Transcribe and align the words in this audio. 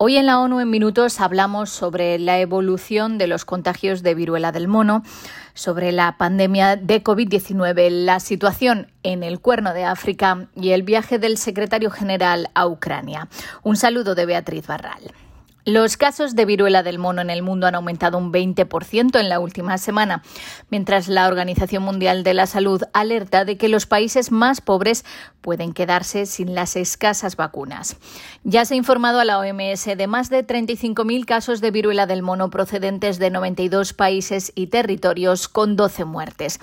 Hoy 0.00 0.16
en 0.16 0.26
la 0.26 0.38
ONU 0.38 0.60
en 0.60 0.70
minutos 0.70 1.20
hablamos 1.20 1.70
sobre 1.70 2.20
la 2.20 2.38
evolución 2.38 3.18
de 3.18 3.26
los 3.26 3.44
contagios 3.44 4.04
de 4.04 4.14
viruela 4.14 4.52
del 4.52 4.68
mono, 4.68 5.02
sobre 5.54 5.90
la 5.90 6.16
pandemia 6.16 6.76
de 6.76 7.02
COVID-19, 7.02 7.90
la 7.90 8.20
situación 8.20 8.92
en 9.02 9.24
el 9.24 9.40
Cuerno 9.40 9.74
de 9.74 9.82
África 9.82 10.46
y 10.54 10.70
el 10.70 10.84
viaje 10.84 11.18
del 11.18 11.36
secretario 11.36 11.90
general 11.90 12.48
a 12.54 12.68
Ucrania. 12.68 13.26
Un 13.64 13.74
saludo 13.74 14.14
de 14.14 14.26
Beatriz 14.26 14.68
Barral. 14.68 15.12
Los 15.64 15.98
casos 15.98 16.34
de 16.34 16.46
viruela 16.46 16.82
del 16.82 16.98
mono 16.98 17.20
en 17.20 17.28
el 17.28 17.42
mundo 17.42 17.66
han 17.66 17.74
aumentado 17.74 18.16
un 18.16 18.32
20% 18.32 19.20
en 19.20 19.28
la 19.28 19.38
última 19.38 19.76
semana, 19.76 20.22
mientras 20.70 21.08
la 21.08 21.28
Organización 21.28 21.82
Mundial 21.82 22.22
de 22.22 22.32
la 22.32 22.46
Salud 22.46 22.82
alerta 22.94 23.44
de 23.44 23.58
que 23.58 23.68
los 23.68 23.84
países 23.84 24.32
más 24.32 24.62
pobres 24.62 25.04
pueden 25.42 25.74
quedarse 25.74 26.24
sin 26.24 26.54
las 26.54 26.74
escasas 26.76 27.36
vacunas. 27.36 27.96
Ya 28.44 28.64
se 28.64 28.74
ha 28.74 28.76
informado 28.78 29.20
a 29.20 29.24
la 29.24 29.38
OMS 29.38 29.84
de 29.84 30.06
más 30.06 30.30
de 30.30 30.46
35.000 30.46 31.26
casos 31.26 31.60
de 31.60 31.70
viruela 31.70 32.06
del 32.06 32.22
mono 32.22 32.48
procedentes 32.48 33.18
de 33.18 33.30
92 33.30 33.92
países 33.92 34.52
y 34.54 34.68
territorios 34.68 35.48
con 35.48 35.76
12 35.76 36.06
muertes. 36.06 36.60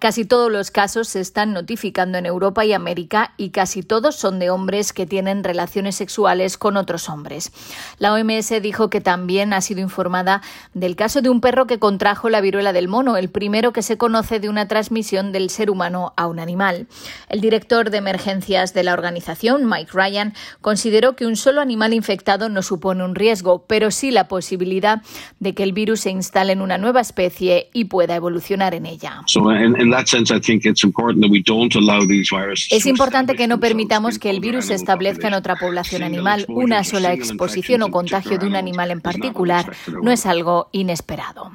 Casi 0.00 0.24
todos 0.24 0.50
los 0.50 0.72
casos 0.72 1.08
se 1.08 1.20
están 1.20 1.52
notificando 1.52 2.18
en 2.18 2.26
Europa 2.26 2.64
y 2.64 2.72
América 2.72 3.34
y 3.36 3.50
casi 3.50 3.82
todos 3.82 4.16
son 4.16 4.38
de 4.40 4.50
hombres 4.50 4.92
que 4.92 5.06
tienen 5.06 5.44
relaciones 5.44 5.94
sexuales 5.94 6.58
con 6.58 6.76
otros 6.76 7.08
hombres. 7.08 7.52
La 7.98 8.12
OMS 8.12 8.37
dijo 8.60 8.90
que 8.90 9.00
también 9.00 9.52
ha 9.52 9.60
sido 9.60 9.80
informada 9.80 10.42
del 10.74 10.96
caso 10.96 11.22
de 11.22 11.30
un 11.30 11.40
perro 11.40 11.66
que 11.66 11.78
contrajo 11.78 12.28
la 12.28 12.40
viruela 12.40 12.72
del 12.72 12.88
mono, 12.88 13.16
el 13.16 13.28
primero 13.30 13.72
que 13.72 13.82
se 13.82 13.96
conoce 13.96 14.40
de 14.40 14.48
una 14.48 14.68
transmisión 14.68 15.32
del 15.32 15.50
ser 15.50 15.70
humano 15.70 16.12
a 16.16 16.26
un 16.26 16.38
animal. 16.38 16.86
El 17.28 17.40
director 17.40 17.90
de 17.90 17.98
emergencias 17.98 18.74
de 18.74 18.82
la 18.82 18.92
organización, 18.92 19.68
Mike 19.68 19.90
Ryan, 19.92 20.34
consideró 20.60 21.16
que 21.16 21.26
un 21.26 21.36
solo 21.36 21.60
animal 21.60 21.94
infectado 21.94 22.48
no 22.48 22.62
supone 22.62 23.04
un 23.04 23.14
riesgo, 23.14 23.64
pero 23.66 23.90
sí 23.90 24.10
la 24.10 24.28
posibilidad 24.28 25.02
de 25.40 25.54
que 25.54 25.62
el 25.62 25.72
virus 25.72 26.00
se 26.00 26.10
instale 26.10 26.52
en 26.52 26.60
una 26.60 26.78
nueva 26.78 27.00
especie 27.00 27.68
y 27.72 27.86
pueda 27.86 28.14
evolucionar 28.14 28.74
en 28.74 28.86
ella. 28.86 29.22
Es 32.70 32.86
importante 32.86 33.34
que 33.34 33.46
no 33.46 33.60
permitamos 33.60 34.18
que 34.18 34.30
el 34.30 34.40
virus 34.40 34.66
se 34.66 34.74
establezca 34.74 35.28
en 35.28 35.34
otra 35.34 35.56
población 35.56 36.02
animal. 36.02 36.44
Una 36.48 36.84
sola 36.84 37.12
exposición 37.12 37.82
o 37.82 37.90
contagio 37.90 38.27
de 38.36 38.46
un 38.46 38.56
animal 38.56 38.90
en 38.90 39.00
particular 39.00 39.72
no 40.02 40.10
es 40.10 40.26
algo 40.26 40.68
inesperado. 40.72 41.52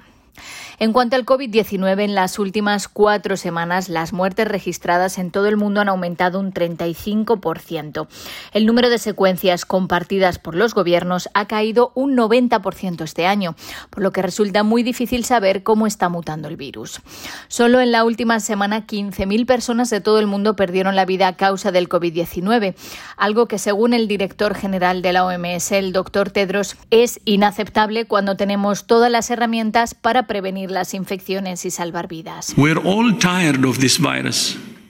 En 0.83 0.91
cuanto 0.91 1.15
al 1.15 1.25
COVID-19, 1.25 2.01
en 2.01 2.13
las 2.13 2.39
últimas 2.39 2.89
cuatro 2.89 3.37
semanas 3.37 3.87
las 3.87 4.11
muertes 4.11 4.45
registradas 4.45 5.17
en 5.17 5.31
todo 5.31 5.47
el 5.47 5.55
mundo 5.55 5.79
han 5.79 5.87
aumentado 5.87 6.41
un 6.41 6.51
35%. 6.51 8.07
El 8.51 8.65
número 8.65 8.89
de 8.89 8.97
secuencias 8.97 9.63
compartidas 9.63 10.39
por 10.39 10.55
los 10.55 10.73
gobiernos 10.73 11.29
ha 11.33 11.47
caído 11.47 11.93
un 11.95 12.17
90% 12.17 13.01
este 13.01 13.25
año, 13.25 13.55
por 13.91 14.03
lo 14.03 14.11
que 14.11 14.23
resulta 14.23 14.63
muy 14.63 14.83
difícil 14.83 15.23
saber 15.23 15.63
cómo 15.63 15.87
está 15.87 16.09
mutando 16.09 16.49
el 16.49 16.57
virus. 16.57 16.99
Solo 17.47 17.79
en 17.79 17.93
la 17.93 18.03
última 18.03 18.41
semana 18.41 18.85
15.000 18.85 19.45
personas 19.45 19.89
de 19.89 20.01
todo 20.01 20.19
el 20.19 20.27
mundo 20.27 20.57
perdieron 20.57 20.97
la 20.97 21.05
vida 21.05 21.29
a 21.29 21.37
causa 21.37 21.71
del 21.71 21.87
COVID-19, 21.87 22.75
algo 23.15 23.47
que 23.47 23.57
según 23.57 23.93
el 23.93 24.09
director 24.09 24.53
general 24.53 25.01
de 25.01 25.13
la 25.13 25.23
OMS, 25.23 25.71
el 25.71 25.93
doctor 25.93 26.29
Tedros, 26.29 26.75
es 26.89 27.21
inaceptable 27.23 28.03
cuando 28.03 28.35
tenemos 28.35 28.85
todas 28.85 29.09
las 29.09 29.29
herramientas 29.29 29.95
para 29.95 30.27
prevenir 30.27 30.72
las 30.73 30.93
infecciones 30.93 31.65
y 31.65 31.71
salvar 31.71 32.07
vidas. 32.07 32.53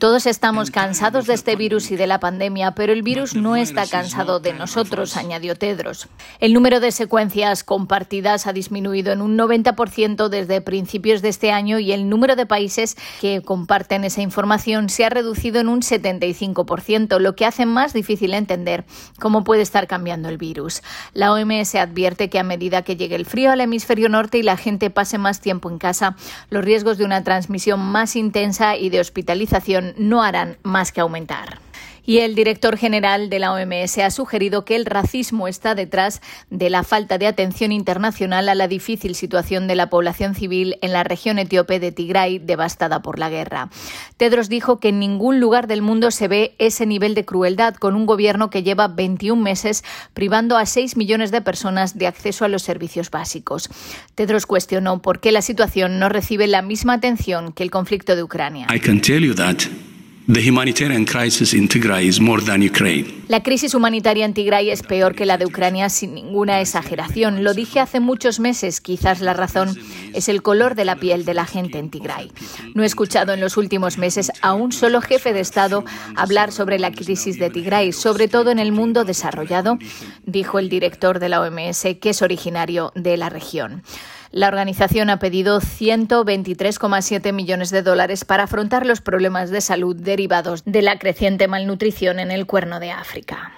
Todos 0.04 0.26
estamos 0.26 0.70
cansados 0.70 1.26
de 1.26 1.32
este 1.32 1.56
virus 1.56 1.90
y 1.90 1.96
de 1.96 2.06
la 2.06 2.20
pandemia, 2.20 2.72
pero 2.72 2.92
el 2.92 3.00
virus 3.00 3.34
no 3.34 3.56
está 3.56 3.86
cansado 3.86 4.38
de 4.38 4.52
nosotros, 4.52 5.16
añadió 5.16 5.56
Tedros. 5.56 6.08
El 6.40 6.52
número 6.52 6.78
de 6.78 6.92
secuencias 6.92 7.64
compartidas 7.64 8.46
ha 8.46 8.52
disminuido 8.52 9.14
en 9.14 9.22
un 9.22 9.38
90% 9.38 10.28
desde 10.28 10.60
principios 10.60 11.22
de 11.22 11.30
este 11.30 11.52
año 11.52 11.78
y 11.78 11.92
el 11.92 12.10
número 12.10 12.36
de 12.36 12.44
países 12.44 12.98
que 13.22 13.40
comparten 13.40 14.04
esa 14.04 14.20
información 14.20 14.90
se 14.90 15.06
ha 15.06 15.08
reducido 15.08 15.58
en 15.58 15.70
un 15.70 15.80
75%, 15.80 17.18
lo 17.18 17.34
que 17.34 17.46
hace 17.46 17.64
más 17.64 17.94
difícil 17.94 18.34
entender 18.34 18.84
cómo 19.18 19.42
puede 19.42 19.62
estar 19.62 19.86
cambiando 19.86 20.28
el 20.28 20.36
virus. 20.36 20.82
La 21.14 21.32
OMS 21.32 21.76
advierte 21.76 22.28
que 22.28 22.38
a 22.38 22.44
medida 22.44 22.82
que 22.82 22.96
llegue 22.96 23.16
el 23.16 23.24
frío 23.24 23.52
al 23.52 23.62
hemisferio 23.62 24.10
norte 24.10 24.36
y 24.36 24.42
la 24.42 24.58
gente 24.58 24.90
pase 24.90 25.16
más 25.16 25.40
tiempo 25.40 25.70
en 25.70 25.78
casa, 25.78 26.14
los 26.50 26.62
riesgos 26.62 26.98
de 26.98 27.06
una 27.06 27.24
transmisión 27.24 27.80
más 27.80 28.16
intensa 28.16 28.76
y 28.76 28.90
de 28.90 29.00
hospitalización 29.00 29.93
no 29.96 30.22
harán 30.22 30.58
más 30.62 30.92
que 30.92 31.00
aumentar. 31.00 31.58
Y 32.06 32.18
el 32.18 32.34
director 32.34 32.76
general 32.76 33.30
de 33.30 33.38
la 33.38 33.52
OMS 33.52 33.98
ha 33.98 34.10
sugerido 34.10 34.64
que 34.64 34.76
el 34.76 34.84
racismo 34.84 35.48
está 35.48 35.74
detrás 35.74 36.20
de 36.50 36.68
la 36.68 36.82
falta 36.82 37.18
de 37.18 37.26
atención 37.26 37.72
internacional 37.72 38.48
a 38.48 38.54
la 38.54 38.68
difícil 38.68 39.14
situación 39.14 39.66
de 39.66 39.74
la 39.74 39.88
población 39.88 40.34
civil 40.34 40.76
en 40.82 40.92
la 40.92 41.02
región 41.02 41.38
etíope 41.38 41.80
de 41.80 41.92
Tigray, 41.92 42.38
devastada 42.38 43.00
por 43.00 43.18
la 43.18 43.30
guerra. 43.30 43.70
Tedros 44.18 44.48
dijo 44.48 44.80
que 44.80 44.88
en 44.88 44.98
ningún 44.98 45.40
lugar 45.40 45.66
del 45.66 45.80
mundo 45.80 46.10
se 46.10 46.28
ve 46.28 46.54
ese 46.58 46.84
nivel 46.84 47.14
de 47.14 47.24
crueldad 47.24 47.74
con 47.74 47.96
un 47.96 48.04
gobierno 48.04 48.50
que 48.50 48.62
lleva 48.62 48.88
21 48.88 49.40
meses 49.40 49.82
privando 50.12 50.58
a 50.58 50.66
6 50.66 50.96
millones 50.96 51.30
de 51.30 51.40
personas 51.40 51.96
de 51.96 52.06
acceso 52.06 52.44
a 52.44 52.48
los 52.48 52.62
servicios 52.62 53.10
básicos. 53.10 53.70
Tedros 54.14 54.44
cuestionó 54.44 55.00
por 55.00 55.20
qué 55.20 55.32
la 55.32 55.42
situación 55.42 55.98
no 55.98 56.10
recibe 56.10 56.46
la 56.48 56.60
misma 56.60 56.94
atención 56.94 57.52
que 57.52 57.62
el 57.62 57.70
conflicto 57.70 58.14
de 58.14 58.22
Ucrania. 58.22 58.66
La 63.28 63.42
crisis 63.42 63.74
humanitaria 63.74 64.24
en 64.24 64.32
Tigray 64.32 64.70
es 64.70 64.82
peor 64.82 65.14
que 65.14 65.26
la 65.26 65.36
de 65.36 65.44
Ucrania 65.44 65.90
sin 65.90 66.14
ninguna 66.14 66.62
exageración. 66.62 67.44
Lo 67.44 67.52
dije 67.52 67.78
hace 67.78 68.00
muchos 68.00 68.40
meses, 68.40 68.80
quizás 68.80 69.20
la 69.20 69.34
razón 69.34 69.76
es 70.14 70.30
el 70.30 70.40
color 70.40 70.76
de 70.76 70.86
la 70.86 70.96
piel 70.96 71.26
de 71.26 71.34
la 71.34 71.44
gente 71.44 71.78
en 71.78 71.90
Tigray. 71.90 72.32
No 72.74 72.82
he 72.82 72.86
escuchado 72.86 73.34
en 73.34 73.40
los 73.42 73.58
últimos 73.58 73.98
meses 73.98 74.32
a 74.40 74.54
un 74.54 74.72
solo 74.72 75.02
jefe 75.02 75.34
de 75.34 75.40
Estado 75.40 75.84
hablar 76.16 76.52
sobre 76.52 76.78
la 76.78 76.90
crisis 76.90 77.38
de 77.38 77.50
Tigray, 77.50 77.92
sobre 77.92 78.26
todo 78.26 78.50
en 78.50 78.58
el 78.58 78.72
mundo 78.72 79.04
desarrollado, 79.04 79.76
dijo 80.24 80.58
el 80.58 80.70
director 80.70 81.18
de 81.18 81.28
la 81.28 81.42
OMS, 81.42 81.82
que 82.00 82.08
es 82.08 82.22
originario 82.22 82.92
de 82.94 83.18
la 83.18 83.28
región. 83.28 83.82
La 84.34 84.48
organización 84.48 85.10
ha 85.10 85.20
pedido 85.20 85.60
123,7 85.60 87.32
millones 87.32 87.70
de 87.70 87.82
dólares 87.82 88.24
para 88.24 88.42
afrontar 88.42 88.84
los 88.84 89.00
problemas 89.00 89.50
de 89.50 89.60
salud 89.60 89.94
derivados 89.94 90.64
de 90.64 90.82
la 90.82 90.98
creciente 90.98 91.46
malnutrición 91.46 92.18
en 92.18 92.32
el 92.32 92.44
cuerno 92.44 92.80
de 92.80 92.90
África. 92.90 93.52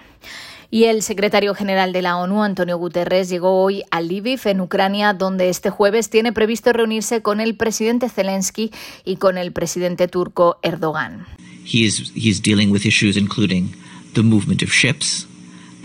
Y 0.71 0.85
el 0.85 1.01
secretario 1.01 1.55
general 1.55 1.95
de 1.95 2.03
la 2.03 2.19
ONU, 2.19 2.43
Antonio 2.43 2.77
Guterres, 2.77 3.31
llegó 3.31 3.63
hoy 3.63 3.85
a 3.91 4.03
Lviv, 4.03 4.41
en 4.45 4.61
Ucrania, 4.61 5.15
donde 5.15 5.49
este 5.49 5.71
jueves 5.71 6.11
tiene 6.11 6.35
previsto 6.35 6.75
reunirse 6.75 7.23
con 7.23 7.41
el 7.41 7.57
presidente 7.57 8.11
Zelensky 8.11 8.71
y 9.03 9.17
con 9.17 9.39
el 9.39 9.53
presidente 9.53 10.09
turco 10.09 10.59
Erdogan. 10.63 11.25
He 11.65 11.87
is, 11.87 12.43
dealing 12.43 12.71
with 12.71 12.85
issues 12.85 13.17
including 13.17 13.75
the 14.13 14.23
movement 14.23 14.63
of 14.63 14.69
ships 14.71 15.27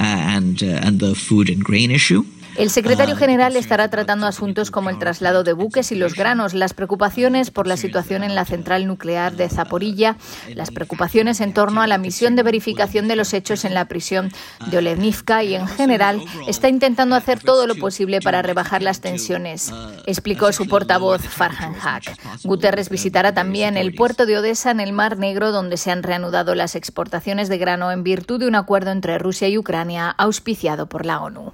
uh, 0.01 0.03
uh, 0.03 0.05
and 0.05 0.99
the 0.99 1.15
food 1.15 1.49
and 1.49 1.63
grain 1.63 1.91
issue. 1.91 2.25
El 2.57 2.69
secretario 2.69 3.15
general 3.15 3.55
estará 3.55 3.89
tratando 3.89 4.27
asuntos 4.27 4.71
como 4.71 4.89
el 4.89 4.99
traslado 4.99 5.43
de 5.43 5.53
buques 5.53 5.91
y 5.91 5.95
los 5.95 6.15
granos, 6.15 6.53
las 6.53 6.73
preocupaciones 6.73 7.49
por 7.49 7.65
la 7.65 7.77
situación 7.77 8.23
en 8.23 8.35
la 8.35 8.45
central 8.45 8.87
nuclear 8.87 9.35
de 9.35 9.49
Zaporilla, 9.49 10.17
las 10.53 10.69
preocupaciones 10.69 11.39
en 11.39 11.53
torno 11.53 11.81
a 11.81 11.87
la 11.87 11.97
misión 11.97 12.35
de 12.35 12.43
verificación 12.43 13.07
de 13.07 13.15
los 13.15 13.33
hechos 13.33 13.63
en 13.63 13.73
la 13.73 13.85
prisión 13.85 14.31
de 14.67 14.77
Olenivka 14.77 15.43
y, 15.43 15.55
en 15.55 15.67
general, 15.67 16.21
está 16.47 16.67
intentando 16.67 17.15
hacer 17.15 17.39
todo 17.39 17.67
lo 17.67 17.75
posible 17.75 18.19
para 18.19 18.41
rebajar 18.41 18.81
las 18.81 18.99
tensiones, 18.99 19.71
explicó 20.05 20.51
su 20.51 20.67
portavoz 20.67 21.21
Farhan 21.21 21.75
Haq. 21.81 22.17
Guterres 22.43 22.89
visitará 22.89 23.33
también 23.33 23.77
el 23.77 23.95
puerto 23.95 24.25
de 24.25 24.37
Odessa 24.37 24.71
en 24.71 24.81
el 24.81 24.91
Mar 24.93 25.17
Negro, 25.17 25.51
donde 25.51 25.77
se 25.77 25.91
han 25.91 26.03
reanudado 26.03 26.53
las 26.53 26.75
exportaciones 26.75 27.47
de 27.49 27.57
grano 27.57 27.91
en 27.91 28.03
virtud 28.03 28.39
de 28.39 28.47
un 28.47 28.55
acuerdo 28.55 28.91
entre 28.91 29.17
Rusia 29.17 29.47
y 29.47 29.57
Ucrania 29.57 30.09
auspiciado 30.09 30.87
por 30.87 31.05
la 31.05 31.21
ONU. 31.21 31.53